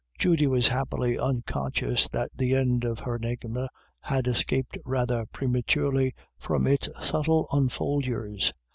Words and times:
Judy 0.17 0.47
was 0.47 0.69
happily 0.69 1.19
unconscious 1.19 2.09
that 2.09 2.31
the 2.35 2.55
end 2.55 2.85
of 2.85 2.97
her 3.01 3.17
enigma 3.17 3.69
had 3.99 4.25
escaped 4.25 4.75
rather 4.83 5.27
prematurely 5.27 6.15
from 6.39 6.65
its 6.65 6.89
subtle 7.07 7.47
enfoldures. 7.53 8.51